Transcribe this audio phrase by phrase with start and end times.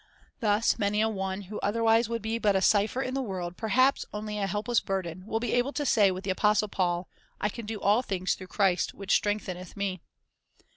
[0.39, 4.03] Thus many a one who otherwise would be but a cipher in the world, perhaps
[4.11, 7.07] only a helpless burden, will be able to say with the apostle Paul,
[7.39, 10.01] "I can do all things through Christ which strengthened me."'